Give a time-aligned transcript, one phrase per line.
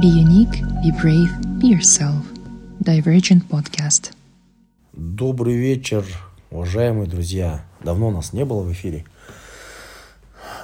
[0.00, 1.28] Be unique, be brave,
[1.60, 2.24] be yourself.
[2.80, 4.14] Divergent Podcast.
[4.94, 6.06] Добрый вечер,
[6.50, 7.66] уважаемые друзья.
[7.84, 9.04] Давно нас не было в эфире.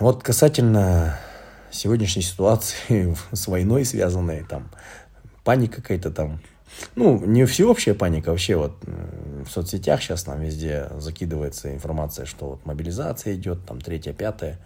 [0.00, 1.20] Вот касательно
[1.70, 4.70] сегодняшней ситуации с войной связанной, там,
[5.44, 6.40] паника какая-то там.
[6.94, 12.64] Ну, не всеобщая паника, вообще вот в соцсетях сейчас нам везде закидывается информация, что вот
[12.64, 14.58] мобилизация идет, там, третья, пятая.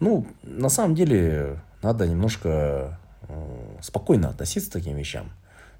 [0.00, 2.98] Ну, на самом деле, надо немножко
[3.80, 5.30] спокойно относиться к таким вещам.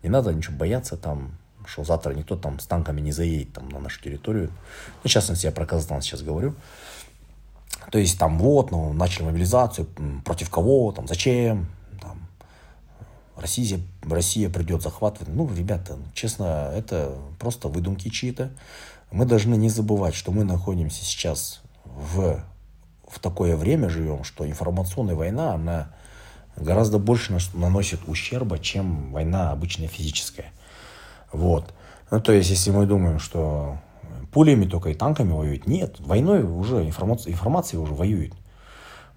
[0.02, 1.32] Не надо ничего бояться там,
[1.64, 4.50] что завтра никто там с танками не заедет там на нашу территорию.
[5.02, 6.54] Ну, в частности, я про Казахстан сейчас говорю.
[7.90, 9.86] То есть там вот, ну, начали мобилизацию,
[10.24, 11.66] против кого, там, зачем,
[12.00, 12.26] там,
[13.36, 15.32] Россия, Россия придет захватывать.
[15.32, 18.50] Ну, ребята, честно, это просто выдумки чьи-то.
[19.10, 22.42] Мы должны не забывать, что мы находимся сейчас в
[23.12, 25.94] в такое время живем, что информационная война, она
[26.56, 30.52] гораздо больше наносит ущерба, чем война обычная физическая.
[31.32, 31.72] Вот.
[32.10, 33.78] Ну, то есть, если мы думаем, что
[34.32, 38.34] пулями только и танками воюют, нет, войной уже информация, информация уже воюет.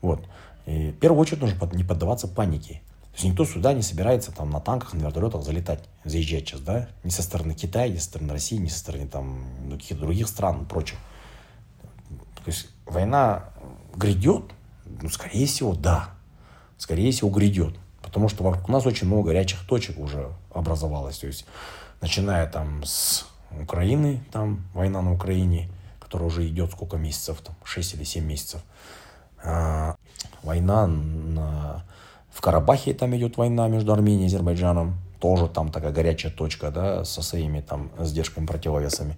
[0.02, 0.24] Вот.
[0.66, 2.82] И в первую очередь нужно не поддаваться панике.
[3.12, 6.90] То есть никто сюда не собирается там на танках, на вертолетах залетать, заезжать сейчас, да?
[7.04, 10.64] Ни со стороны Китая, ни со стороны России, ни со стороны там каких-то других стран
[10.64, 11.00] и прочее.
[12.10, 13.46] То есть война
[13.96, 14.44] грядет?
[14.86, 16.15] Ну, скорее всего, да.
[16.78, 17.76] Скорее всего, грядет.
[18.02, 21.20] Потому что вокруг нас очень много горячих точек уже образовалось.
[21.20, 21.46] То есть,
[22.02, 23.26] начиная там с
[23.62, 28.62] Украины, там война на Украине, которая уже идет сколько месяцев, там 6 или 7 месяцев.
[29.44, 29.96] А,
[30.44, 31.84] война на...
[32.32, 34.96] в Карабахе, там идет война между Арменией и Азербайджаном.
[35.20, 39.16] Тоже там такая горячая точка, да, со своими там сдержками, противовесами.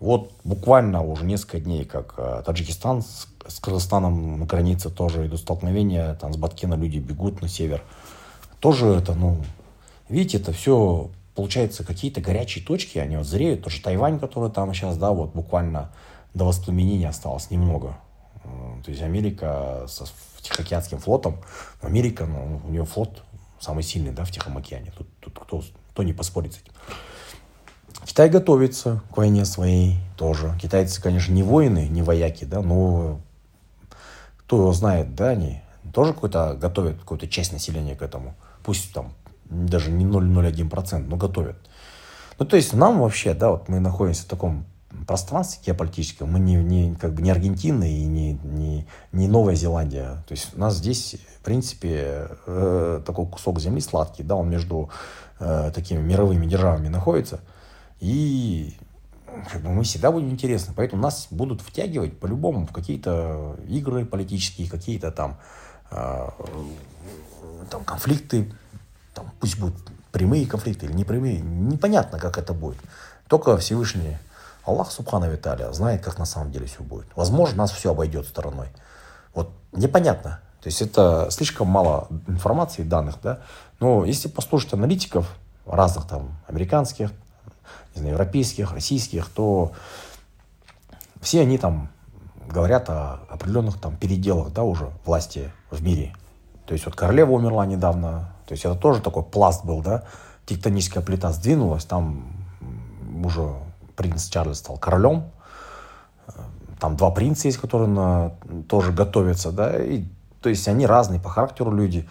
[0.00, 5.40] Вот буквально уже несколько дней, как э, Таджикистан с, с Казахстаном на границе тоже идут
[5.40, 7.82] столкновения, там с Баткена люди бегут на север.
[8.60, 9.38] Тоже это, ну,
[10.08, 13.64] видите, это все, получается, какие-то горячие точки, они вот зреют.
[13.64, 15.90] Тоже Тайвань, который там сейчас, да, вот буквально
[16.34, 17.96] до воспламенения осталось немного.
[18.84, 20.06] То есть Америка со
[20.40, 21.38] Тихоокеанским флотом,
[21.82, 23.22] Америка, ну, у нее флот
[23.60, 24.92] самый сильный, да, в Тихом океане.
[24.96, 26.72] Тут, тут кто, кто не поспорит с этим.
[28.04, 30.56] Китай готовится к войне своей тоже.
[30.60, 33.20] Китайцы, конечно, не воины, не вояки, да, но
[34.38, 35.60] кто его знает, да, они
[35.92, 38.34] тоже какой-то готовят какую-то часть населения к этому.
[38.64, 39.12] Пусть там
[39.44, 41.56] даже не 0,01%, но готовят.
[42.38, 44.64] Ну, то есть нам вообще, да, вот мы находимся в таком
[45.06, 50.24] пространстве геополитическом, мы не, не, как бы не Аргентина и не, не, не Новая Зеландия.
[50.26, 54.90] То есть у нас здесь, в принципе, э, такой кусок земли сладкий, да, он между
[55.40, 57.40] э, такими мировыми державами находится–
[58.00, 58.76] и
[59.50, 60.72] как бы мы всегда будем интересны.
[60.76, 65.38] Поэтому нас будут втягивать по-любому в какие-то игры политические, какие-то там,
[65.90, 66.28] э,
[67.70, 68.52] там конфликты,
[69.14, 69.76] там, пусть будут
[70.12, 72.78] прямые конфликты или непрямые, непонятно, как это будет.
[73.28, 74.16] Только Всевышний
[74.64, 77.06] Аллах Субхану Виталия знает, как на самом деле все будет.
[77.14, 78.68] Возможно, нас все обойдет стороной.
[79.34, 80.40] Вот непонятно.
[80.60, 83.40] То есть это слишком мало информации, данных, да.
[83.80, 85.32] Но если послушать аналитиков
[85.66, 87.10] разных там американских,
[87.94, 89.72] не знаю, европейских, российских, то
[91.20, 91.88] все они там
[92.48, 96.14] говорят о определенных там переделах, да, уже власти в мире.
[96.66, 100.04] То есть вот королева умерла недавно, то есть это тоже такой пласт был, да,
[100.46, 102.32] тектоническая плита сдвинулась, там
[103.24, 103.54] уже
[103.96, 105.30] принц Чарльз стал королем,
[106.78, 108.32] там два принца есть, которые на,
[108.68, 110.04] тоже готовятся, да, и,
[110.40, 112.08] то есть они разные по характеру люди.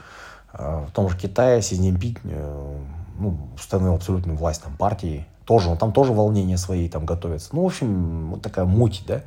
[0.52, 2.80] А, в том же Китае Си Цзиньпинь э,
[3.20, 7.50] ну, установил абсолютную власть там партии, тоже, там тоже волнения свои там готовятся.
[7.54, 9.22] Ну, в общем, вот такая муть, да.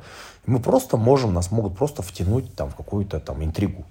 [0.45, 3.83] мы просто можем, нас могут просто втянуть там в какую-то там интригу.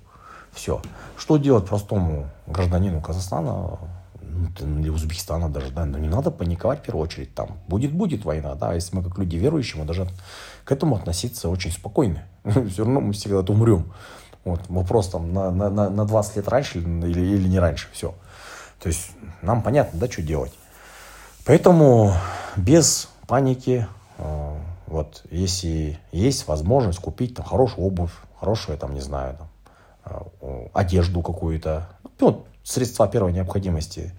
[0.52, 0.80] Все.
[1.16, 3.78] Что делать простому гражданину Казахстана
[4.22, 7.34] ну, или Узбекистана даже, да, но не надо паниковать в первую очередь.
[7.34, 10.06] Там будет-будет война, да, если мы как люди верующие, мы должны
[10.64, 12.22] к этому относиться очень спокойно.
[12.44, 13.92] Все равно мы всегда умрем.
[14.44, 18.14] Вот, вопрос там на, на, на 20 лет раньше или, или не раньше, все.
[18.80, 19.10] То есть
[19.42, 20.52] нам понятно, да, что делать.
[21.44, 22.12] Поэтому
[22.56, 23.86] без паники,
[24.18, 24.56] э,
[24.86, 31.22] вот, если есть возможность купить там хорошую обувь, хорошую, там, не знаю, там, э, одежду
[31.22, 31.88] какую-то,
[32.18, 34.12] ну, средства первой необходимости,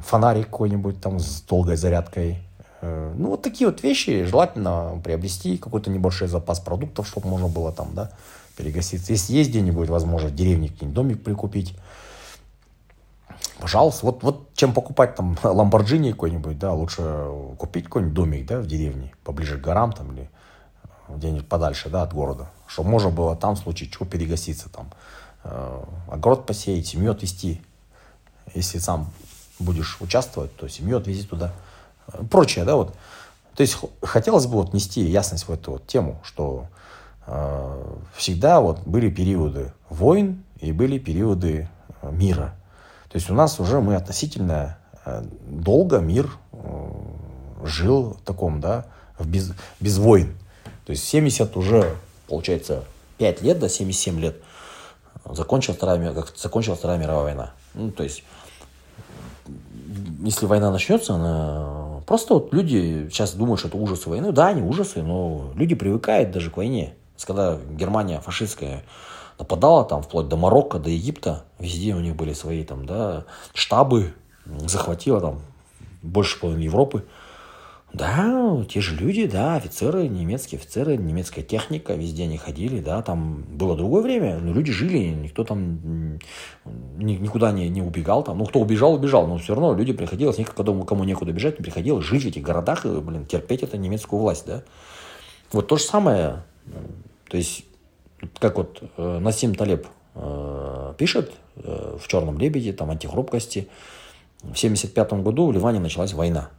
[0.00, 2.38] фонарик какой-нибудь там с долгой зарядкой,
[2.80, 7.72] э, ну, вот такие вот вещи желательно приобрести, какой-то небольшой запас продуктов, чтобы можно было
[7.72, 8.10] там, да,
[8.56, 9.12] перегаситься.
[9.12, 11.76] Если есть где-нибудь возможность в деревне какой-нибудь домик прикупить,
[13.60, 17.02] Пожалуйста, вот, вот чем покупать там Ламборджини какой-нибудь, да, лучше
[17.58, 20.30] купить какой-нибудь домик, да, в деревне, поближе к горам там или
[21.08, 24.90] где-нибудь подальше, да, от города, чтобы можно было там в случае чего перегаситься там,
[25.44, 27.60] э, огород посеять, семью отвести
[28.52, 29.10] если сам
[29.58, 31.52] будешь участвовать, то семью отвези туда.
[32.30, 32.94] Прочее, да, вот.
[33.54, 36.66] То есть хотелось бы вот нести ясность в эту вот тему, что
[37.26, 41.68] э, всегда вот были периоды войн и были периоды
[42.02, 42.54] э, мира.
[43.14, 46.56] То есть у нас уже мы относительно э, долго мир э,
[47.62, 48.86] жил в таком, да,
[49.20, 50.36] в без, без войн.
[50.84, 51.94] То есть 70 уже,
[52.26, 52.82] получается,
[53.18, 54.42] 5 лет, да, 77 лет
[55.30, 57.52] закончилась Вторая, закончилась Вторая мировая война.
[57.74, 58.24] Ну, то есть,
[60.24, 62.00] если война начнется, она...
[62.06, 64.32] просто вот люди сейчас думают, что это ужасы войны.
[64.32, 66.94] Да, они ужасы, но люди привыкают даже к войне.
[67.24, 68.82] Когда Германия фашистская
[69.38, 74.14] нападала там вплоть до Марокко, до Египта, везде у них были свои там, да, штабы,
[74.66, 75.40] захватила там
[76.02, 77.04] больше половины Европы.
[77.92, 83.44] Да, те же люди, да, офицеры, немецкие офицеры, немецкая техника, везде они ходили, да, там
[83.48, 86.18] было другое время, но люди жили, никто там
[86.96, 90.82] никуда не, не убегал, там, ну, кто убежал, убежал, но все равно люди приходилось, никому,
[90.82, 94.44] кому некуда бежать, не приходилось жить в этих городах и, блин, терпеть это немецкую власть,
[94.44, 94.64] да.
[95.52, 96.42] Вот то же самое,
[97.28, 97.64] то есть,
[98.38, 103.68] как вот э, Насим Талеб э, пишет э, в «Черном лебеде», там, «Антихрупкости»,
[104.38, 106.50] в 1975 году в Ливане началась война.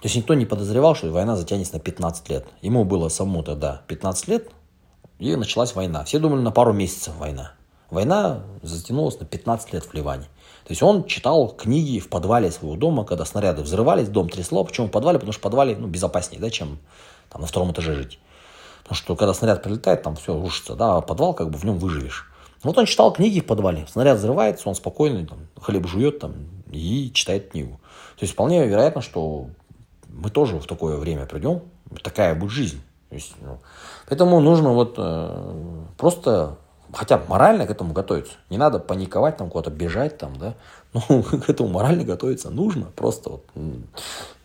[0.00, 2.46] То есть никто не подозревал, что война затянется на 15 лет.
[2.62, 4.50] Ему было самому тогда 15 лет,
[5.18, 6.04] и началась война.
[6.04, 7.52] Все думали на пару месяцев война.
[7.90, 10.24] Война затянулась на 15 лет в Ливане.
[10.64, 14.64] То есть он читал книги в подвале своего дома, когда снаряды взрывались, дом трясло.
[14.64, 15.18] Почему в подвале?
[15.18, 16.78] Потому что в подвале ну, безопаснее, да, чем
[17.30, 18.18] там, на втором этаже жить.
[18.86, 21.76] Потому что когда снаряд прилетает, там все рушится, да, а подвал как бы в нем
[21.76, 22.30] выживешь.
[22.62, 23.84] Вот он читал книги в подвале.
[23.88, 26.34] Снаряд взрывается, он спокойно там, хлеб жует там,
[26.70, 27.80] и читает книгу.
[28.16, 29.48] То есть вполне вероятно, что
[30.08, 31.62] мы тоже в такое время придем,
[32.04, 32.80] такая будет жизнь.
[33.10, 33.58] есть, ну,
[34.08, 36.56] поэтому нужно вот э, просто
[36.92, 38.34] хотя бы морально к этому готовиться.
[38.50, 40.54] Не надо паниковать, там куда-то бежать, там, да.
[41.08, 42.86] Ну, к этому морально готовиться нужно.
[42.94, 43.44] Просто вот.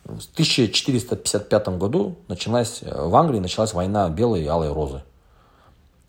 [0.04, 5.04] В 1455 году началась, э, в Англии началась война белой и алой розы.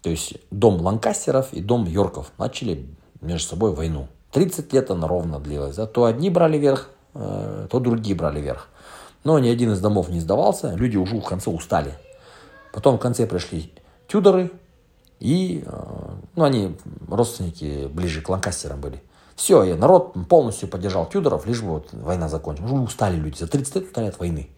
[0.03, 2.87] То есть дом Ланкастеров и дом Йорков начали
[3.21, 4.09] между собой войну.
[4.33, 5.77] 30 лет она ровно длилась.
[5.77, 5.87] Да?
[5.87, 8.69] То одни брали верх, э, то другие брали верх.
[9.25, 11.95] Но ни один из домов не сдавался, люди уже в конце устали.
[12.73, 13.73] Потом в конце пришли
[14.09, 14.51] Тюдоры,
[15.21, 15.83] и э,
[16.35, 16.77] ну, они
[17.09, 19.03] родственники ближе к Ланкастерам были.
[19.37, 22.71] Все, и народ полностью поддержал Тюдоров, лишь бы вот война закончилась.
[22.71, 24.51] Уже устали люди, за 30 лет устали от войны.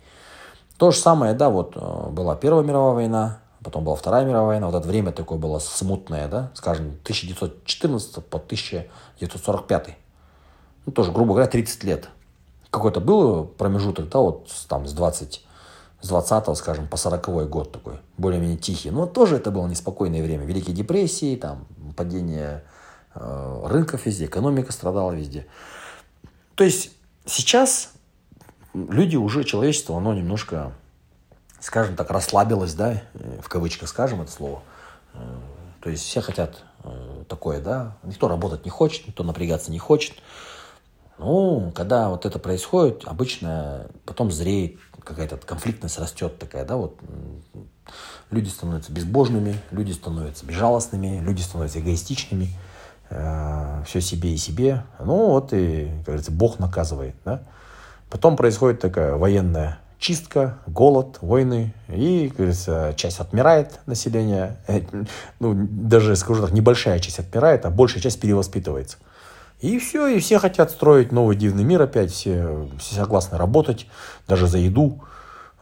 [0.76, 4.67] То же самое, да, вот э, была Первая мировая война, потом была Вторая мировая война,
[4.67, 9.97] вот это время такое было смутное, да, скажем, 1914 по 1945.
[10.87, 12.09] Ну, тоже, грубо говоря, 30 лет
[12.70, 15.47] какой-то был промежуток, да, вот там с 20,
[16.00, 18.91] с 20 скажем, по 40 год такой, более-менее тихий.
[18.91, 20.44] Но тоже это было неспокойное время.
[20.44, 21.67] Великие депрессии, там,
[21.97, 22.65] падение
[23.15, 25.47] рынков везде, экономика страдала везде.
[26.55, 26.93] То есть
[27.27, 27.93] сейчас
[28.75, 30.73] люди уже, человечество, оно немножко,
[31.61, 33.03] скажем так, расслабилось, да,
[33.41, 34.63] в кавычках скажем это слово.
[35.15, 35.19] Э,
[35.81, 40.15] то есть все хотят э, такое, да, никто работать не хочет, никто напрягаться не хочет.
[41.19, 46.99] Ну, когда вот это происходит, обычно потом зреет какая-то конфликтность растет такая, да, вот
[48.31, 52.49] люди становятся безбожными, люди становятся безжалостными, люди становятся эгоистичными,
[53.15, 54.85] э, все себе и себе.
[54.99, 57.43] Ну, вот и, как говорится, Бог наказывает, да.
[58.11, 64.83] Потом происходит такая военная чистка, голод, войны, и, как говорится, часть отмирает население, э,
[65.41, 68.99] ну, даже, скажу так, небольшая часть отмирает, а большая часть перевоспитывается.
[69.61, 73.87] И все, и все хотят строить новый дивный мир опять, все, все согласны работать,
[74.29, 75.03] даже за еду.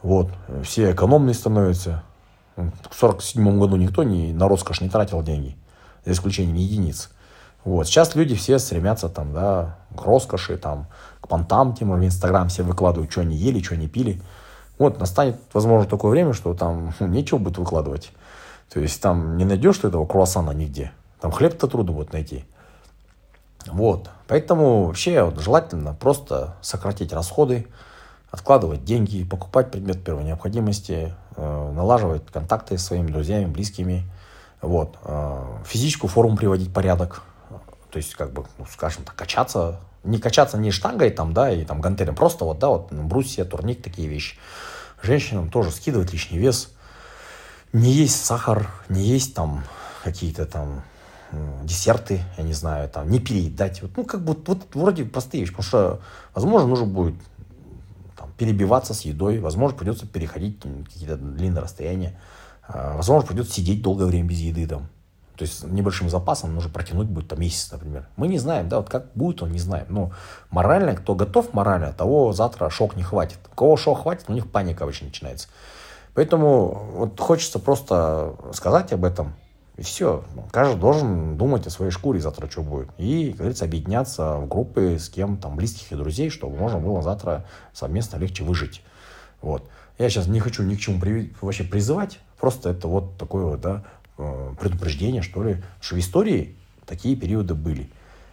[0.01, 0.29] Вот,
[0.63, 2.03] все экономные становятся.
[2.57, 5.55] В 47 году никто не, на роскошь не тратил деньги,
[6.05, 7.11] за исключением единиц.
[7.63, 7.87] Вот.
[7.87, 10.87] Сейчас люди все стремятся там, да, к роскоши, там,
[11.21, 14.21] к понтам, тем в Инстаграм все выкладывают, что они ели, что они пили.
[14.77, 18.11] Вот, настанет, возможно, такое время, что там нечего будет выкладывать.
[18.69, 20.91] То есть там не найдешь этого круассана нигде.
[21.21, 22.45] Там хлеб-то трудно будет найти.
[23.67, 24.09] Вот.
[24.27, 27.67] Поэтому вообще вот, желательно просто сократить расходы,
[28.31, 34.03] откладывать деньги, покупать предмет первой необходимости, э, налаживать контакты с своими друзьями, близкими.
[34.61, 34.97] Вот.
[35.03, 37.23] Э, физическую форму приводить в порядок.
[37.93, 39.79] То есть, как бы, ну, скажем так, качаться.
[40.03, 42.15] Не качаться не штангой там, да, и там гантелем.
[42.15, 44.35] Просто вот, да, вот брусья, турник, такие вещи.
[45.03, 46.73] Женщинам тоже скидывать лишний вес.
[47.71, 49.63] Не есть сахар, не есть там
[50.03, 50.83] какие-то там
[51.63, 53.81] десерты, я не знаю, там, не переедать.
[53.83, 56.01] Вот, ну, как бы, вот вроде простые вещи, потому что,
[56.33, 57.15] возможно, нужно будет
[58.17, 62.19] там, перебиваться с едой, возможно, придется переходить какие-то длинные расстояния,
[62.67, 64.89] а, возможно, придется сидеть долгое время без еды, там,
[65.35, 68.07] То есть небольшим запасом нужно протянуть будет там месяц, например.
[68.17, 69.87] Мы не знаем, да, вот как будет, он не знаем.
[69.89, 70.11] Но
[70.51, 73.39] морально, кто готов морально, того завтра шок не хватит.
[73.51, 75.47] У кого шок хватит, у них паника обычно начинается.
[76.13, 79.33] Поэтому вот хочется просто сказать об этом,
[79.75, 80.23] и все.
[80.51, 82.89] Каждый должен думать о своей шкуре завтра, что будет.
[82.99, 87.01] И, как говорится, объединяться в группы с кем там близких и друзей, чтобы можно было
[87.01, 88.83] завтра совместно легче выжить.
[89.41, 89.67] Вот.
[89.97, 93.61] Я сейчас не хочу ни к чему при, вообще призывать, просто это вот такое вот,
[93.61, 93.83] да,
[94.15, 96.55] предупреждение, что ли, что в истории
[96.85, 97.89] такие периоды были.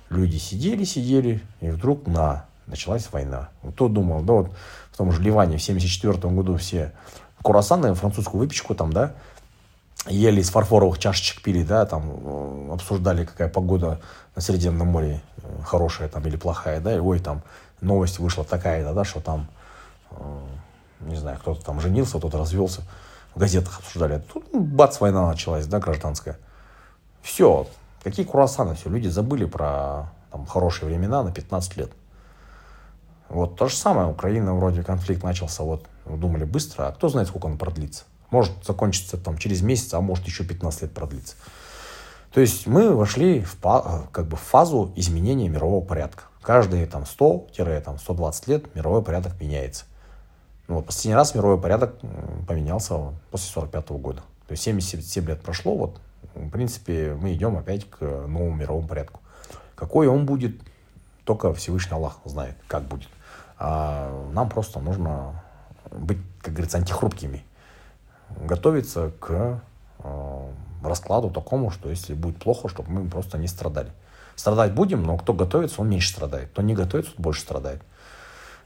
[0.09, 3.51] Люди сидели, сидели, и вдруг на, началась война.
[3.75, 4.53] Кто думал, да, вот
[4.93, 6.93] в том же Ливане в 1974 году все
[7.43, 9.15] курасаны, французскую выпечку там, да,
[10.07, 14.01] ели из фарфоровых чашечек пили, да, там э, обсуждали, какая погода
[14.35, 17.43] на Средиземном море, э, хорошая там или плохая, да, и ой, там
[17.81, 19.49] новость вышла такая-то, да, что там,
[20.11, 20.17] э,
[21.01, 22.83] не знаю, кто-то там женился, кто-то развелся,
[23.35, 24.23] в газетах обсуждали.
[24.33, 26.39] Тут ну, бац, война началась, да, гражданская.
[27.23, 27.67] Все,
[28.03, 31.91] какие круассаны, все, люди забыли про там, хорошие времена на 15 лет.
[33.29, 37.47] Вот то же самое, Украина вроде конфликт начался, вот думали быстро, а кто знает, сколько
[37.47, 38.05] он продлится.
[38.31, 41.37] Может закончиться там через месяц, а может еще 15 лет продлиться.
[42.33, 43.57] То есть мы вошли в,
[44.13, 46.25] как бы, в фазу изменения мирового порядка.
[46.43, 49.85] Каждые там 100-120 лет мировой порядок меняется.
[50.71, 51.97] Ну, вот последний раз мировой порядок
[52.47, 54.21] поменялся после 45 года.
[54.47, 56.01] То есть 77 лет прошло, вот,
[56.37, 59.19] в принципе, мы идем опять к новому мировому порядку.
[59.75, 60.61] Какой он будет,
[61.25, 63.09] только Всевышний Аллах знает, как будет.
[63.59, 65.43] А нам просто нужно
[65.91, 67.43] быть, как говорится, антихрупкими
[68.41, 69.61] готовиться к
[70.05, 70.51] э,
[70.85, 73.91] раскладу такому, что если будет плохо, чтобы мы просто не страдали.
[74.37, 76.51] Страдать будем, но кто готовится, он меньше страдает.
[76.51, 77.83] Кто не готовится, он больше страдает.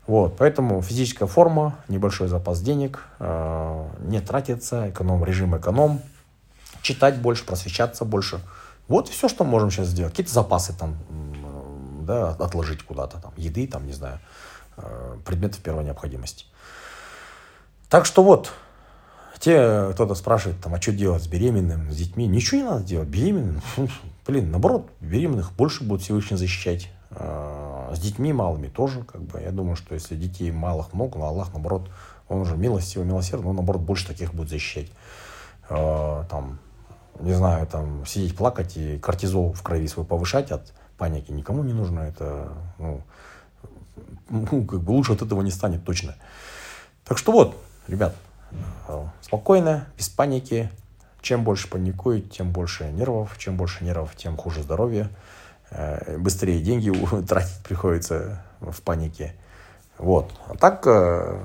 [0.06, 6.00] Вот, поэтому физическая форма, небольшой запас денег, э, не тратиться, эконом, режим эконом,
[6.82, 8.40] читать больше, просвещаться больше.
[8.86, 10.12] Вот все, что можем сейчас сделать.
[10.12, 10.96] Какие-то запасы там,
[12.02, 14.20] да, отложить куда-то, там, еды, там, не знаю,
[14.76, 16.44] э, предметов первой необходимости.
[17.88, 18.52] Так что вот,
[19.38, 22.26] те, кто-то спрашивает, там, а что делать с беременным, с детьми?
[22.26, 23.08] Ничего не надо делать.
[23.08, 23.62] Беременным,
[24.26, 26.90] блин, наоборот, беременных больше будут Всевышний защищать.
[27.90, 31.26] А, с детьми малыми тоже, как бы, я думаю, что если детей малых много, но
[31.26, 31.90] Аллах, наоборот,
[32.28, 34.90] он уже милостивый, милосердный, он, наоборот, больше таких будет защищать.
[35.68, 36.58] А, там,
[37.20, 41.72] не знаю, там, сидеть, плакать и кортизол в крови свой повышать от паники никому не
[41.72, 42.00] нужно.
[42.00, 42.48] Это,
[42.78, 43.00] ну,
[44.30, 46.14] ну, как бы лучше от этого не станет точно.
[47.04, 47.56] Так что вот,
[47.88, 48.14] ребят,
[48.88, 50.70] Э, спокойно, без паники.
[51.20, 53.36] Чем больше паникует, тем больше нервов.
[53.38, 55.08] Чем больше нервов, тем хуже здоровье.
[55.70, 56.90] Э, быстрее деньги
[57.26, 59.34] тратить приходится в панике.
[59.98, 60.30] Вот.
[60.46, 61.42] А так э,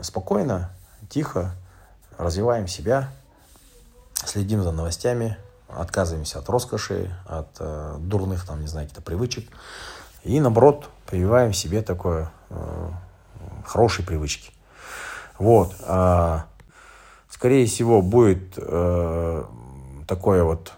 [0.00, 0.70] спокойно,
[1.08, 1.52] тихо
[2.18, 3.10] развиваем себя,
[4.14, 5.36] следим за новостями,
[5.68, 9.48] отказываемся от роскоши, от э, дурных, там, не знаю, каких-то привычек.
[10.22, 12.32] И, наоборот, прививаем себе такое
[13.64, 14.50] хорошие привычки.
[15.38, 15.72] Вот.
[15.82, 16.46] А,
[17.30, 18.54] скорее всего, будет
[20.08, 20.72] такое вот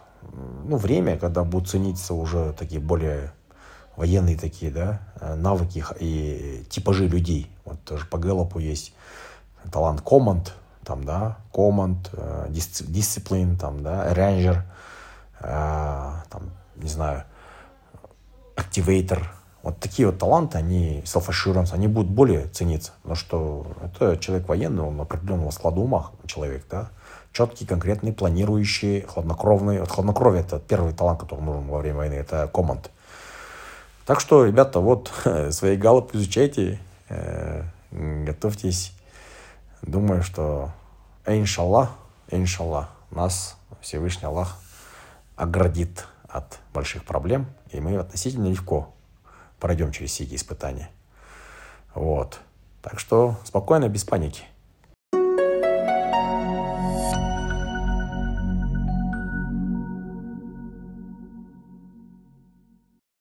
[0.64, 3.32] ну, время, когда будут цениться уже такие более
[3.96, 5.00] военные такие, да,
[5.36, 7.50] навыки и типажи людей.
[7.64, 8.94] Вот тоже по Гэллопу есть
[9.72, 10.54] талант команд,
[10.84, 14.64] там, да, команд, э, дисциплин, там, да, рейнджер,
[15.40, 17.24] э, там, не знаю,
[18.56, 19.30] активейтор,
[19.62, 22.92] вот такие вот таланты, они, self-assurance, они будут более цениться.
[23.02, 26.88] Потому что это человек военный, он определенного склада ума человек, да.
[27.32, 29.80] Четкий, конкретный, планирующий, хладнокровный.
[29.80, 32.90] Вот хладнокровие– это первый талант, который нужен во время войны, это команд.
[34.06, 35.12] Так что, ребята, вот
[35.50, 38.92] свои галопы изучайте, э, готовьтесь.
[39.82, 40.70] Думаю, что
[41.26, 41.90] иншаллах,
[42.30, 44.56] иншаллах, нас Всевышний Аллах
[45.36, 48.92] оградит от больших проблем, и мы относительно легко
[49.60, 50.90] пройдем через все эти испытания.
[51.94, 52.40] Вот.
[52.82, 54.44] Так что спокойно, без паники.